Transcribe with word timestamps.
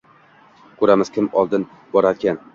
Koʻramiz, 0.79 1.13
kim 1.19 1.29
oldin 1.43 1.69
borarkan 1.95 2.45